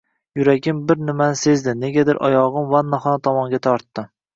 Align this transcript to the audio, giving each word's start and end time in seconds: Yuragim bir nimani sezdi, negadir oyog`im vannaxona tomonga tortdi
Yuragim 0.37 0.79
bir 0.93 1.03
nimani 1.11 1.39
sezdi, 1.43 1.77
negadir 1.85 2.25
oyog`im 2.31 2.69
vannaxona 2.77 3.25
tomonga 3.31 3.67
tortdi 3.73 4.13